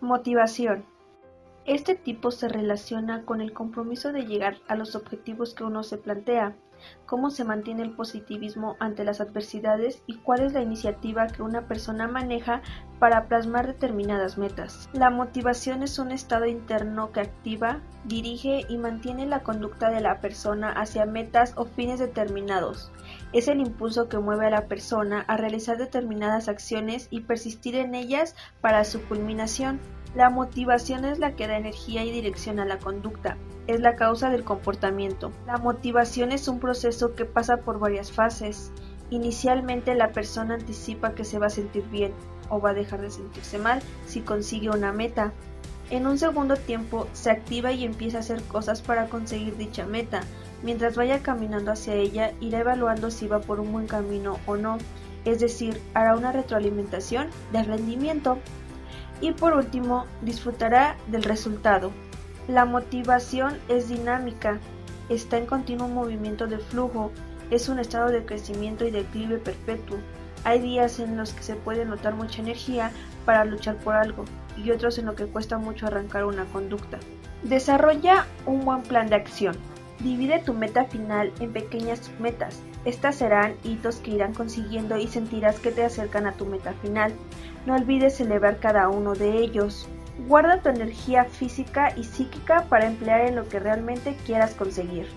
Motivación. 0.00 0.84
Este 1.68 1.94
tipo 1.94 2.30
se 2.30 2.48
relaciona 2.48 3.26
con 3.26 3.42
el 3.42 3.52
compromiso 3.52 4.10
de 4.10 4.24
llegar 4.24 4.56
a 4.68 4.74
los 4.74 4.96
objetivos 4.96 5.52
que 5.52 5.64
uno 5.64 5.82
se 5.82 5.98
plantea, 5.98 6.56
cómo 7.04 7.30
se 7.30 7.44
mantiene 7.44 7.82
el 7.82 7.94
positivismo 7.94 8.76
ante 8.80 9.04
las 9.04 9.20
adversidades 9.20 10.02
y 10.06 10.16
cuál 10.16 10.40
es 10.40 10.54
la 10.54 10.62
iniciativa 10.62 11.26
que 11.26 11.42
una 11.42 11.68
persona 11.68 12.08
maneja 12.08 12.62
para 12.98 13.28
plasmar 13.28 13.66
determinadas 13.66 14.38
metas. 14.38 14.88
La 14.94 15.10
motivación 15.10 15.82
es 15.82 15.98
un 15.98 16.10
estado 16.10 16.46
interno 16.46 17.12
que 17.12 17.20
activa, 17.20 17.82
dirige 18.06 18.64
y 18.70 18.78
mantiene 18.78 19.26
la 19.26 19.42
conducta 19.42 19.90
de 19.90 20.00
la 20.00 20.22
persona 20.22 20.72
hacia 20.72 21.04
metas 21.04 21.52
o 21.58 21.66
fines 21.66 21.98
determinados. 21.98 22.90
Es 23.34 23.46
el 23.46 23.60
impulso 23.60 24.08
que 24.08 24.18
mueve 24.18 24.46
a 24.46 24.50
la 24.50 24.68
persona 24.68 25.20
a 25.28 25.36
realizar 25.36 25.76
determinadas 25.76 26.48
acciones 26.48 27.08
y 27.10 27.20
persistir 27.20 27.74
en 27.74 27.94
ellas 27.94 28.34
para 28.62 28.84
su 28.84 29.02
culminación. 29.02 29.78
La 30.14 30.30
motivación 30.30 31.04
es 31.04 31.18
la 31.18 31.36
que 31.36 31.46
da 31.46 31.56
energía 31.56 32.04
y 32.04 32.10
dirección 32.10 32.58
a 32.60 32.64
la 32.64 32.78
conducta, 32.78 33.36
es 33.66 33.80
la 33.80 33.94
causa 33.94 34.30
del 34.30 34.42
comportamiento. 34.42 35.32
La 35.46 35.58
motivación 35.58 36.32
es 36.32 36.48
un 36.48 36.60
proceso 36.60 37.14
que 37.14 37.26
pasa 37.26 37.58
por 37.58 37.78
varias 37.78 38.10
fases. 38.10 38.72
Inicialmente 39.10 39.94
la 39.94 40.12
persona 40.12 40.54
anticipa 40.54 41.14
que 41.14 41.24
se 41.24 41.38
va 41.38 41.46
a 41.46 41.50
sentir 41.50 41.84
bien 41.90 42.12
o 42.48 42.60
va 42.60 42.70
a 42.70 42.74
dejar 42.74 43.02
de 43.02 43.10
sentirse 43.10 43.58
mal 43.58 43.82
si 44.06 44.22
consigue 44.22 44.70
una 44.70 44.92
meta. 44.92 45.32
En 45.90 46.06
un 46.06 46.18
segundo 46.18 46.56
tiempo 46.56 47.06
se 47.12 47.30
activa 47.30 47.72
y 47.72 47.84
empieza 47.84 48.18
a 48.18 48.20
hacer 48.20 48.42
cosas 48.44 48.82
para 48.82 49.06
conseguir 49.08 49.56
dicha 49.56 49.86
meta. 49.86 50.22
Mientras 50.62 50.96
vaya 50.96 51.22
caminando 51.22 51.70
hacia 51.70 51.94
ella, 51.94 52.32
irá 52.40 52.60
evaluando 52.60 53.10
si 53.10 53.28
va 53.28 53.40
por 53.40 53.60
un 53.60 53.72
buen 53.72 53.86
camino 53.86 54.38
o 54.46 54.56
no, 54.56 54.78
es 55.24 55.40
decir, 55.40 55.80
hará 55.94 56.16
una 56.16 56.32
retroalimentación 56.32 57.28
del 57.52 57.66
rendimiento. 57.66 58.38
Y 59.20 59.32
por 59.32 59.54
último, 59.54 60.06
disfrutará 60.22 60.96
del 61.08 61.24
resultado. 61.24 61.90
La 62.46 62.64
motivación 62.64 63.58
es 63.68 63.88
dinámica, 63.88 64.58
está 65.08 65.38
en 65.38 65.46
continuo 65.46 65.88
movimiento 65.88 66.46
de 66.46 66.58
flujo, 66.58 67.10
es 67.50 67.68
un 67.68 67.78
estado 67.78 68.08
de 68.08 68.24
crecimiento 68.24 68.86
y 68.86 68.90
declive 68.90 69.38
perpetuo. 69.38 69.98
Hay 70.44 70.60
días 70.60 71.00
en 71.00 71.16
los 71.16 71.32
que 71.32 71.42
se 71.42 71.56
puede 71.56 71.84
notar 71.84 72.14
mucha 72.14 72.40
energía 72.40 72.92
para 73.24 73.44
luchar 73.44 73.76
por 73.76 73.96
algo 73.96 74.24
y 74.56 74.70
otros 74.70 74.98
en 74.98 75.06
los 75.06 75.14
que 75.14 75.26
cuesta 75.26 75.58
mucho 75.58 75.86
arrancar 75.86 76.24
una 76.24 76.44
conducta. 76.46 76.98
Desarrolla 77.42 78.26
un 78.46 78.64
buen 78.64 78.82
plan 78.82 79.08
de 79.08 79.16
acción. 79.16 79.56
Divide 80.00 80.38
tu 80.38 80.54
meta 80.54 80.84
final 80.84 81.32
en 81.40 81.52
pequeñas 81.52 82.10
metas. 82.20 82.60
Estas 82.84 83.16
serán 83.16 83.56
hitos 83.64 83.96
que 83.96 84.12
irán 84.12 84.32
consiguiendo 84.32 84.96
y 84.96 85.08
sentirás 85.08 85.58
que 85.58 85.72
te 85.72 85.84
acercan 85.84 86.26
a 86.26 86.32
tu 86.32 86.46
meta 86.46 86.72
final. 86.74 87.12
No 87.66 87.74
olvides 87.74 88.16
celebrar 88.16 88.60
cada 88.60 88.88
uno 88.88 89.14
de 89.14 89.38
ellos. 89.38 89.88
Guarda 90.28 90.62
tu 90.62 90.68
energía 90.68 91.24
física 91.24 91.92
y 91.96 92.04
psíquica 92.04 92.66
para 92.68 92.86
emplear 92.86 93.22
en 93.22 93.36
lo 93.36 93.48
que 93.48 93.58
realmente 93.58 94.16
quieras 94.24 94.54
conseguir. 94.54 95.08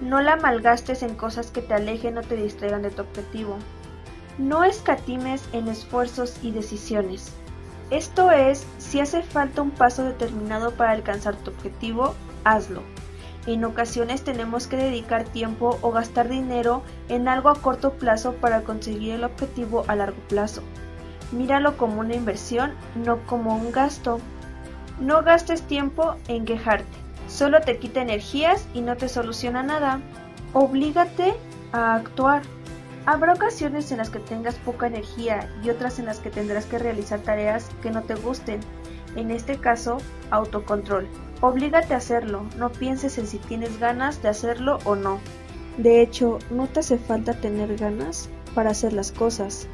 No 0.00 0.20
la 0.20 0.36
malgastes 0.36 1.02
en 1.02 1.16
cosas 1.16 1.50
que 1.50 1.60
te 1.60 1.74
alejen 1.74 2.16
o 2.16 2.22
te 2.22 2.36
distraigan 2.36 2.82
de 2.82 2.90
tu 2.90 3.02
objetivo. 3.02 3.58
No 4.38 4.64
escatimes 4.64 5.42
en 5.52 5.68
esfuerzos 5.68 6.38
y 6.42 6.52
decisiones. 6.52 7.32
Esto 7.90 8.30
es, 8.30 8.64
si 8.78 9.00
hace 9.00 9.22
falta 9.22 9.62
un 9.62 9.72
paso 9.72 10.04
determinado 10.04 10.70
para 10.70 10.92
alcanzar 10.92 11.34
tu 11.36 11.50
objetivo, 11.50 12.14
hazlo. 12.44 12.82
En 13.50 13.64
ocasiones 13.64 14.22
tenemos 14.22 14.68
que 14.68 14.76
dedicar 14.76 15.24
tiempo 15.24 15.76
o 15.82 15.90
gastar 15.90 16.28
dinero 16.28 16.84
en 17.08 17.26
algo 17.26 17.48
a 17.48 17.60
corto 17.60 17.94
plazo 17.94 18.34
para 18.34 18.60
conseguir 18.60 19.14
el 19.14 19.24
objetivo 19.24 19.84
a 19.88 19.96
largo 19.96 20.20
plazo. 20.28 20.62
Míralo 21.32 21.76
como 21.76 21.98
una 21.98 22.14
inversión, 22.14 22.74
no 22.94 23.18
como 23.26 23.56
un 23.56 23.72
gasto. 23.72 24.20
No 25.00 25.24
gastes 25.24 25.62
tiempo 25.62 26.14
en 26.28 26.44
quejarte. 26.44 26.86
Solo 27.26 27.60
te 27.60 27.78
quita 27.78 28.02
energías 28.02 28.68
y 28.72 28.82
no 28.82 28.96
te 28.96 29.08
soluciona 29.08 29.64
nada. 29.64 29.98
Oblígate 30.52 31.34
a 31.72 31.96
actuar. 31.96 32.42
Habrá 33.04 33.32
ocasiones 33.32 33.90
en 33.90 33.98
las 33.98 34.10
que 34.10 34.20
tengas 34.20 34.54
poca 34.58 34.86
energía 34.86 35.50
y 35.64 35.70
otras 35.70 35.98
en 35.98 36.06
las 36.06 36.20
que 36.20 36.30
tendrás 36.30 36.66
que 36.66 36.78
realizar 36.78 37.18
tareas 37.18 37.68
que 37.82 37.90
no 37.90 38.02
te 38.02 38.14
gusten. 38.14 38.60
En 39.16 39.30
este 39.30 39.58
caso, 39.58 39.98
autocontrol. 40.30 41.08
Oblígate 41.40 41.94
a 41.94 41.98
hacerlo, 41.98 42.44
no 42.58 42.70
pienses 42.70 43.18
en 43.18 43.26
si 43.26 43.38
tienes 43.38 43.80
ganas 43.80 44.22
de 44.22 44.28
hacerlo 44.28 44.78
o 44.84 44.94
no. 44.94 45.18
De 45.78 46.02
hecho, 46.02 46.38
no 46.50 46.66
te 46.66 46.80
hace 46.80 46.98
falta 46.98 47.40
tener 47.40 47.76
ganas 47.76 48.28
para 48.54 48.70
hacer 48.70 48.92
las 48.92 49.12
cosas. 49.12 49.66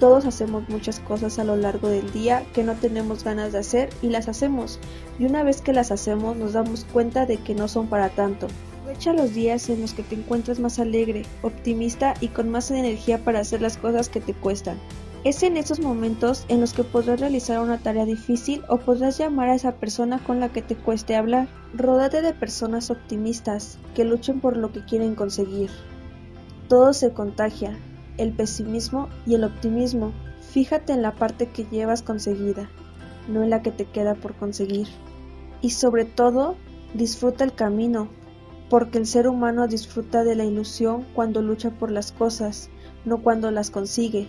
Todos 0.00 0.24
hacemos 0.24 0.68
muchas 0.68 0.98
cosas 1.00 1.38
a 1.38 1.44
lo 1.44 1.54
largo 1.56 1.88
del 1.88 2.10
día 2.12 2.44
que 2.54 2.64
no 2.64 2.74
tenemos 2.74 3.22
ganas 3.22 3.52
de 3.52 3.58
hacer 3.58 3.90
y 4.02 4.08
las 4.08 4.26
hacemos, 4.28 4.80
y 5.18 5.26
una 5.26 5.44
vez 5.44 5.60
que 5.60 5.72
las 5.72 5.92
hacemos 5.92 6.36
nos 6.36 6.54
damos 6.54 6.86
cuenta 6.92 7.26
de 7.26 7.36
que 7.36 7.54
no 7.54 7.68
son 7.68 7.86
para 7.86 8.08
tanto. 8.08 8.48
Aprovecha 8.80 9.12
los 9.12 9.32
días 9.32 9.68
en 9.68 9.80
los 9.80 9.94
que 9.94 10.02
te 10.02 10.16
encuentras 10.16 10.58
más 10.58 10.80
alegre, 10.80 11.22
optimista 11.42 12.14
y 12.20 12.28
con 12.28 12.48
más 12.48 12.70
energía 12.70 13.22
para 13.22 13.40
hacer 13.40 13.62
las 13.62 13.76
cosas 13.76 14.08
que 14.08 14.20
te 14.20 14.34
cuestan. 14.34 14.78
Es 15.24 15.44
en 15.44 15.56
esos 15.56 15.78
momentos 15.78 16.44
en 16.48 16.60
los 16.60 16.72
que 16.72 16.82
podrás 16.82 17.20
realizar 17.20 17.60
una 17.60 17.78
tarea 17.78 18.04
difícil 18.04 18.64
o 18.68 18.78
podrás 18.78 19.18
llamar 19.18 19.50
a 19.50 19.54
esa 19.54 19.76
persona 19.76 20.18
con 20.18 20.40
la 20.40 20.48
que 20.48 20.62
te 20.62 20.74
cueste 20.74 21.14
hablar. 21.14 21.46
Ródate 21.74 22.22
de 22.22 22.34
personas 22.34 22.90
optimistas 22.90 23.78
que 23.94 24.04
luchen 24.04 24.40
por 24.40 24.56
lo 24.56 24.72
que 24.72 24.84
quieren 24.84 25.14
conseguir. 25.14 25.70
Todo 26.66 26.92
se 26.92 27.12
contagia, 27.12 27.78
el 28.18 28.32
pesimismo 28.32 29.10
y 29.24 29.34
el 29.34 29.44
optimismo. 29.44 30.12
Fíjate 30.40 30.92
en 30.92 31.02
la 31.02 31.14
parte 31.14 31.46
que 31.46 31.66
llevas 31.70 32.02
conseguida, 32.02 32.68
no 33.28 33.44
en 33.44 33.50
la 33.50 33.62
que 33.62 33.70
te 33.70 33.84
queda 33.84 34.16
por 34.16 34.34
conseguir. 34.34 34.88
Y 35.60 35.70
sobre 35.70 36.04
todo, 36.04 36.56
disfruta 36.94 37.44
el 37.44 37.54
camino, 37.54 38.08
porque 38.68 38.98
el 38.98 39.06
ser 39.06 39.28
humano 39.28 39.68
disfruta 39.68 40.24
de 40.24 40.34
la 40.34 40.44
ilusión 40.44 41.06
cuando 41.14 41.42
lucha 41.42 41.70
por 41.70 41.92
las 41.92 42.10
cosas, 42.10 42.70
no 43.04 43.22
cuando 43.22 43.52
las 43.52 43.70
consigue. 43.70 44.28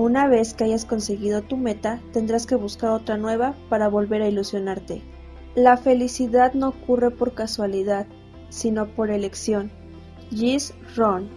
Una 0.00 0.28
vez 0.28 0.54
que 0.54 0.64
hayas 0.64 0.86
conseguido 0.86 1.42
tu 1.42 1.58
meta, 1.58 2.00
tendrás 2.14 2.46
que 2.46 2.54
buscar 2.54 2.92
otra 2.92 3.18
nueva 3.18 3.54
para 3.68 3.86
volver 3.86 4.22
a 4.22 4.28
ilusionarte. 4.28 5.02
La 5.54 5.76
felicidad 5.76 6.54
no 6.54 6.68
ocurre 6.68 7.10
por 7.10 7.34
casualidad, 7.34 8.06
sino 8.48 8.88
por 8.88 9.10
elección. 9.10 9.70
Gis 10.30 10.72
Ron 10.96 11.28